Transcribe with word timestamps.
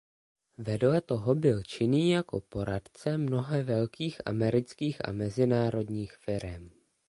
Vedle 0.57 1.01
toho 1.01 1.35
byl 1.35 1.63
činný 1.63 2.11
jako 2.11 2.41
poradce 2.41 3.17
mnoha 3.17 3.57
velkých 3.63 4.27
amerických 4.27 5.07
a 5.07 5.11
mezinárodních 5.11 6.13
firem. 6.13 6.69